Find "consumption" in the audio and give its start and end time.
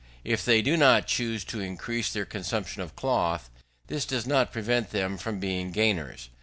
2.25-2.81